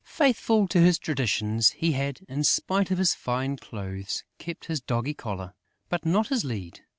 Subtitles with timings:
[0.03, 5.07] Faithful to his traditions, he had, in spite of his fine clothes, kept his dog
[5.15, 5.53] collar,
[5.89, 6.79] but not his lead.